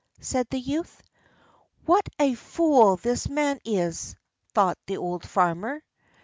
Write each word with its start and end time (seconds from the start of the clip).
said 0.19 0.47
the 0.49 0.57
youth. 0.59 1.03
"What 1.85 2.09
a 2.17 2.33
fool 2.33 2.95
the 2.97 3.23
man 3.29 3.59
is!" 3.63 4.15
thought 4.55 4.79
the 4.87 4.97
old 4.97 5.23
farmer. 5.29 5.83